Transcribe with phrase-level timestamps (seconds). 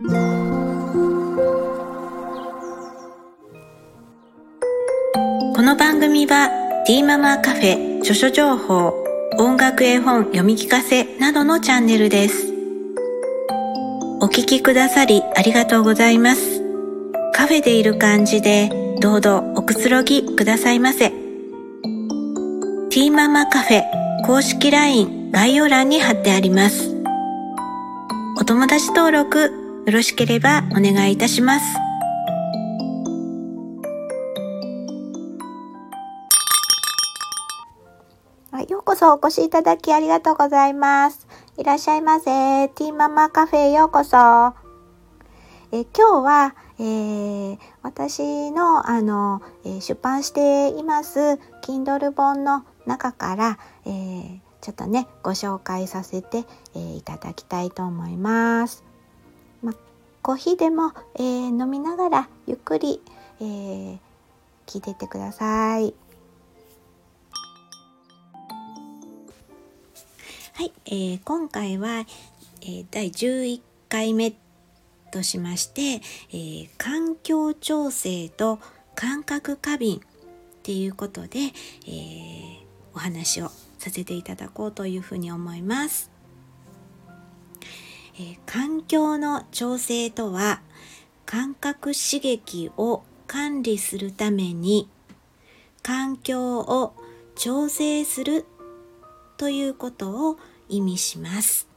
[0.00, 0.04] こ
[5.60, 8.94] の番組はティーママカフェ著書情報
[9.38, 12.46] 音楽絵本読み聞かせなどのチャンネルです。
[14.20, 16.62] お聞きくださりありがとうございます。
[17.34, 18.70] カフェでいる感じで
[19.00, 21.10] どうぞおくつろぎくださいませ。
[21.10, 23.82] ティーママカフェ
[24.24, 26.94] 公式 LINE 概要欄に貼ってあります。
[28.40, 31.64] お友達登録よろしければお願いいたします
[38.68, 41.26] ようこそお越しいただきありがとうございます。
[41.56, 42.68] いらっしゃいませ。
[42.68, 44.18] ティーママカフェへようこそ。
[45.72, 56.44] え今日は、えー、私のあの、え出版しています Kindle 本の中から、えー、ちょっとねご紹介させて、
[56.74, 58.87] えー、いただきたいと思います。
[60.28, 63.00] コーヒーでも、え飲みながらゆっくり、
[63.40, 63.44] え
[64.66, 65.94] 聞いてってください。
[70.52, 72.04] はい、えー、今回は、
[72.60, 74.34] えー、第11回目
[75.12, 78.58] としまして、えー、環境調整と
[78.94, 80.00] 感覚過敏っ
[80.62, 82.58] ていうことで、えー、
[82.94, 86.17] お話をさせていただこうというふうに思います。
[88.20, 90.60] えー、環境の調整とは
[91.24, 94.88] 感覚刺激を管理するために
[95.82, 96.94] 環境を
[97.36, 98.44] 調整する
[99.36, 100.38] ということを
[100.68, 101.68] 意味します。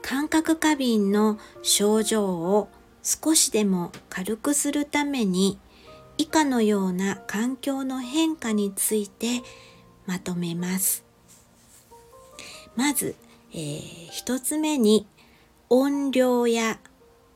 [0.00, 2.68] 感覚過敏の症状を
[3.02, 5.58] 少しでも軽くするために
[6.16, 9.42] 以下のような環境の変化について
[10.06, 11.04] まとめます。
[12.76, 13.14] まず、
[13.54, 15.06] えー、一つ目に
[15.70, 16.80] 音量や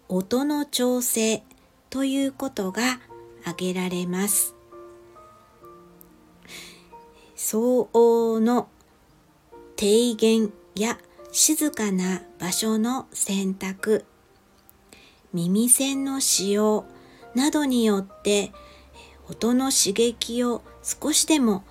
[0.08, 1.44] 音の調整
[1.91, 2.98] ということが
[3.42, 4.55] 挙げられます。
[7.36, 8.68] 相応の
[9.77, 10.98] 低減や
[11.30, 14.05] 静かな場所の選択
[15.33, 16.84] 耳栓の使用
[17.36, 18.51] などによって
[19.30, 21.62] 音の刺激を少しでも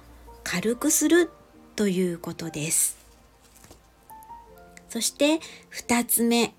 [0.44, 1.30] 軽くする
[1.76, 2.97] ということです。
[4.90, 5.40] そして
[5.72, 6.54] 2つ目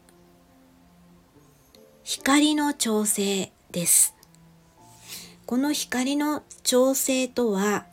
[2.04, 4.14] 光の調整です。
[5.46, 7.86] この光の調整とは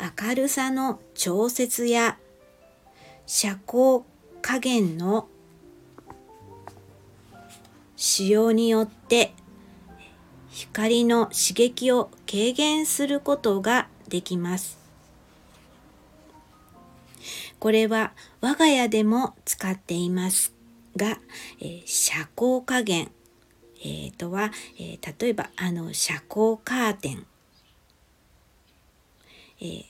[0.00, 2.18] 明るさの調節や
[3.26, 4.04] 遮光
[4.40, 5.28] 加減の
[7.96, 9.34] 使用によって
[10.50, 14.87] 光の刺激を軽減することができます。
[17.58, 20.52] これは我が家でも使っています
[20.96, 21.18] が、
[21.60, 23.10] えー、遮光加減、
[23.80, 27.26] えー、とは、えー、例えばあの遮光カーテン、
[29.60, 29.84] えー、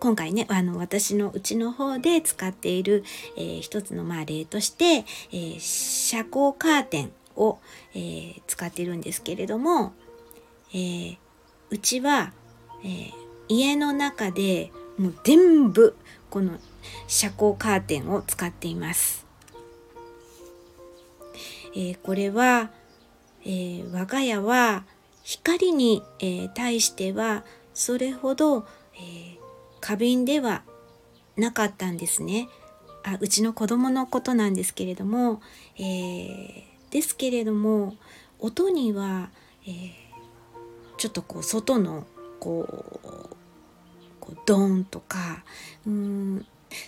[0.00, 3.04] 今回ねあの私のうちの方で使っている、
[3.36, 7.58] えー、一つのまあ例として、えー、遮光カーテンを、
[7.94, 9.92] えー、使っているんですけれども、
[10.72, 11.16] えー、
[11.70, 12.32] うちは、
[12.82, 13.12] えー、
[13.48, 14.72] 家の中で
[15.02, 15.96] もう全部
[16.30, 16.58] この
[17.08, 19.26] 遮光カーテンを使っています。
[21.74, 22.70] えー、これは、
[23.42, 24.84] えー、我が家は
[25.24, 28.64] 光に、えー、対してはそれほど、
[28.94, 29.38] えー、
[29.80, 30.62] 過敏では
[31.36, 32.48] なかったんですね。
[33.02, 35.42] あうちの子供のことなんですけれども、
[35.76, 37.96] えー、ですけれども
[38.38, 39.30] 音には、
[39.66, 39.90] えー、
[40.96, 42.06] ちょっとこう外の
[42.38, 42.84] こ
[43.32, 43.41] う
[44.22, 45.42] こうドンとか
[45.84, 46.46] うん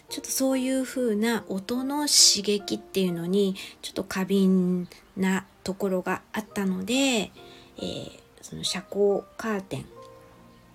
[0.08, 9.86] ちょっとそういう風な音の刺激っていうのにちょっと過敏なところがあったので、えー、その遮光カーテン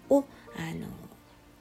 [0.09, 0.25] を
[0.55, 0.87] あの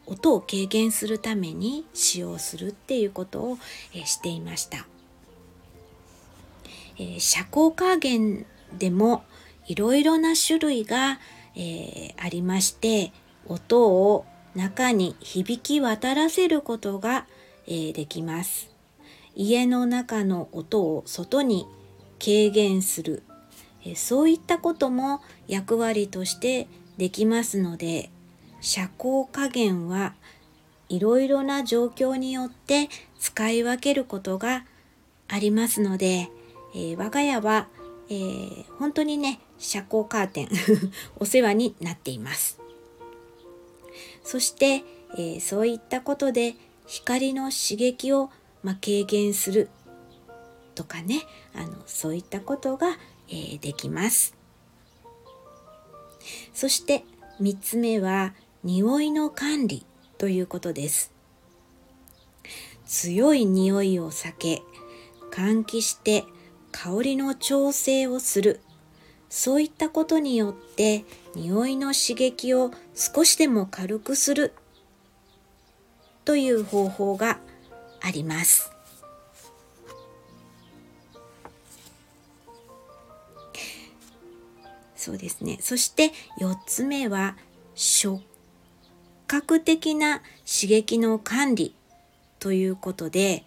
[0.06, 3.58] 音を軽減するために使用するっていうことを、
[3.94, 4.86] えしていました。
[6.96, 8.46] えー、遮光カーゲン
[8.76, 9.22] でも
[9.66, 11.20] いろいろな種類が、
[11.54, 13.12] えー、ありまして
[13.46, 14.24] 音を
[14.54, 17.26] 中に響き渡らせることが、
[17.66, 18.70] えー、できます。
[19.34, 21.66] 家の中の音を外に
[22.18, 23.22] 軽減する、
[23.84, 26.66] えそういったことも役割として
[26.96, 28.10] できますので
[28.60, 30.14] 遮光加減は
[30.88, 32.88] いろいろな状況によって
[33.20, 34.64] 使い分けることが
[35.28, 36.30] ありますので、
[36.74, 37.68] えー、我が家は、
[38.08, 40.48] えー、本当にね遮光カーテン
[41.20, 42.58] お世話になっています
[44.28, 44.84] そして、
[45.14, 46.54] えー、そういったことで
[46.86, 48.28] 光の刺激を、
[48.62, 49.70] ま軽減する。
[50.74, 51.22] とかね。
[51.54, 52.98] あのそういったことが、
[53.30, 54.36] えー、できます。
[56.52, 57.06] そして
[57.40, 58.34] 3つ目は
[58.64, 59.86] 匂いの管理
[60.18, 61.10] ということです。
[62.84, 64.62] 強い匂いを避け
[65.32, 66.26] 換気して
[66.70, 68.60] 香りの調整をする。
[69.28, 71.04] そういったことによって
[71.34, 74.54] 匂いの刺激を少しでも軽くする
[76.24, 77.38] という方法が
[78.00, 78.70] あります。
[84.96, 85.58] そうですね。
[85.60, 86.10] そして
[86.40, 87.36] 4つ目は
[87.74, 88.20] 触
[89.26, 91.74] 覚的な刺激の管理
[92.38, 93.44] ということで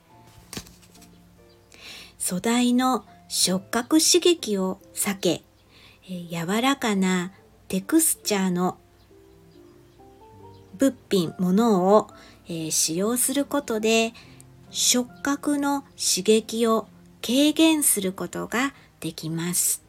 [2.17, 5.43] 素材の触覚刺激を避け
[6.29, 7.31] 柔らかな
[7.67, 8.77] テクスチャーの
[10.77, 12.09] 物品、ものを、
[12.49, 14.13] え、使用することで
[14.71, 16.87] 触覚の刺激を
[17.25, 19.83] 軽減することができます。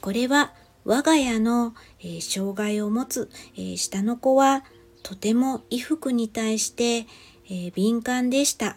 [0.00, 0.52] これは
[0.84, 4.64] 我が家の、え、障害を持つ、え、下の子は
[5.02, 7.06] とても衣服に対して、
[7.50, 8.76] え、敏感でした。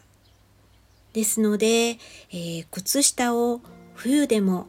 [1.13, 1.97] ですので、
[2.31, 3.61] え靴下を
[3.93, 4.67] 冬でも、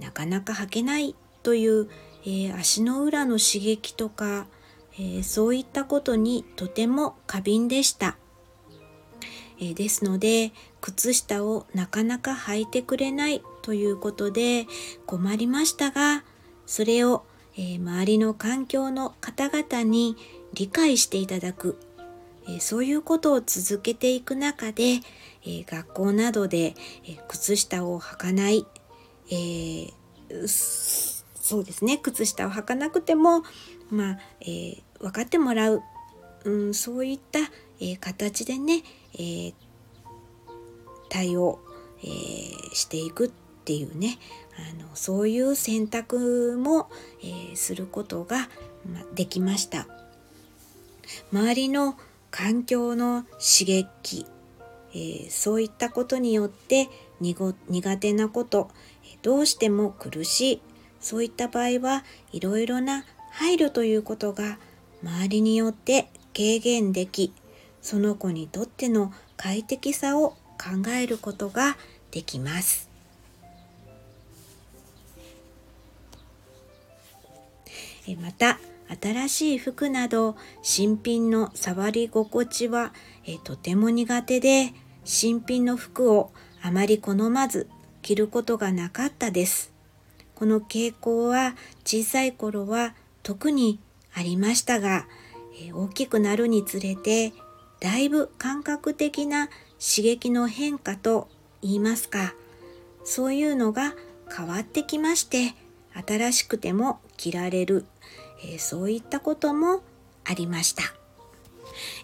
[0.00, 1.88] なかなか履けないという、
[2.26, 4.46] え足の裏の刺激とか、
[4.98, 8.16] えそういったことにとても過敏でした。
[9.60, 14.66] えですので靴下をなかなか履いてくれないということで
[15.06, 16.24] 困りましたが
[16.66, 17.24] それを、
[17.56, 20.16] え周りの環境の方々に
[20.52, 21.78] 理解していただく、
[22.48, 25.00] えそういうことを続けていく中で、
[25.44, 26.74] 学校などで、
[27.28, 28.66] 靴下を履かない、
[29.30, 30.48] えー、
[31.34, 31.98] そうですね。
[31.98, 33.42] 靴下を履かなくても、
[33.90, 35.82] まあえー、分かってもらう、
[36.44, 37.40] うん、そういった、
[37.80, 38.82] えー、形でね、
[39.14, 39.54] えー、
[41.08, 41.60] 対応、
[42.02, 43.30] えー、していくっ
[43.64, 44.18] ていうね。
[44.58, 46.88] あのそういう選択も、
[47.22, 48.48] えー、することが、
[48.90, 49.86] ま、できました。
[51.32, 51.96] 周りの
[52.30, 54.26] 環境の刺激、
[54.92, 56.88] えー、そういったことによって
[57.20, 58.70] 苦手なこと
[59.22, 60.60] どうしても苦しい
[61.00, 64.58] そういった場合はいろいろな配慮ということが
[65.02, 67.32] 周りによって軽減でき
[67.82, 71.76] その子にとっての快適さを考えることが
[72.10, 72.90] できます。
[78.20, 78.58] また
[79.02, 82.92] 新しい服など新品の触り心地は
[83.42, 84.72] とても苦手で
[85.04, 86.30] 新品の服を
[86.62, 87.68] あまり好まず
[88.06, 89.72] 着ることがなかったです。
[90.36, 92.94] この傾向は小さい頃は
[93.24, 93.80] 特に
[94.14, 95.08] ありましたが、
[95.74, 97.32] 大きくなるにつれて
[97.80, 99.48] だいぶ感覚的な
[99.80, 101.26] 刺激の変化と
[101.62, 102.34] 言いますか
[103.02, 103.94] そういうのが
[104.32, 105.56] 変わってきまして
[106.06, 107.86] 新しくても着られる、
[108.44, 109.82] え、そういったことも
[110.24, 110.82] ありました。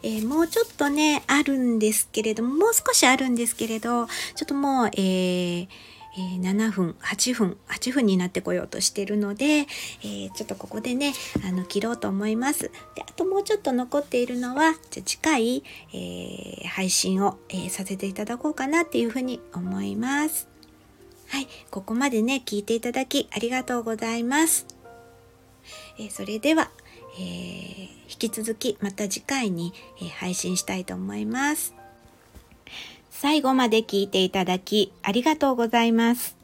[0.03, 5.69] えー、もうちょっとねあるんですけれどももう少しあるんですけれどちょっともう、えー
[6.15, 11.15] えー、7分8分8分になってこようとしてるので、えー、ちょっとここでね
[11.47, 12.71] あの切ろうと思います。
[12.95, 20.49] であともうちょっと残っているのはじゃ次回、えー、配信を、えさせていただこうかなっていうふうに思います。
[21.29, 24.67] はいここまでね聞いていただきありがとうございます、
[25.99, 26.71] えそれでは、
[27.19, 31.75] え引き続きまた次回に、え配信したいと思います
[33.11, 36.37] 最後まで聞いていただきありがとうございます。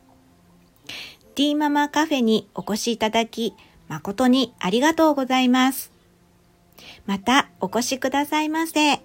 [1.35, 3.55] ティーママカフェにお越しいただき
[3.89, 5.91] 誠にありがとうございます。
[7.07, 9.01] またお越しくださいませ。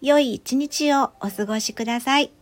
[0.00, 2.32] 良い一日をお過ごしください。